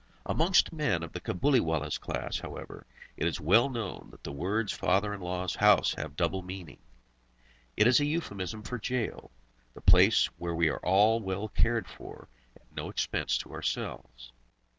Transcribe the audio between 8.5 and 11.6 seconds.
for jail, the place where we are well